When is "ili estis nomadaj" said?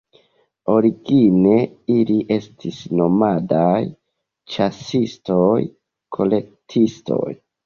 1.95-3.77